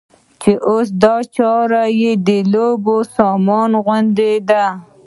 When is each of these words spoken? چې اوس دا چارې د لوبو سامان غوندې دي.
چې 0.41 0.51
اوس 0.69 0.87
دا 1.03 1.15
چارې 1.35 2.09
د 2.27 2.29
لوبو 2.53 2.97
سامان 3.15 3.71
غوندې 3.83 4.33
دي. 4.49 4.63